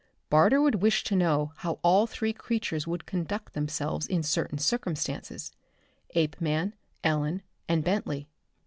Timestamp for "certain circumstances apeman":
4.23-6.73